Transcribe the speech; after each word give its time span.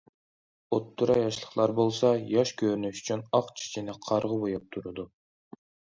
ئوتتۇرا 0.75 1.17
ياشلىقلار 1.19 1.73
بولسا 1.81 2.11
ياش 2.31 2.53
كۆرۈنۈش 2.63 3.03
ئۈچۈن 3.03 3.23
ئاق 3.41 3.53
چېچىنى 3.61 3.99
قارىغا 4.07 4.39
بوياپ 4.45 4.69
تۇرىدۇ. 4.77 5.07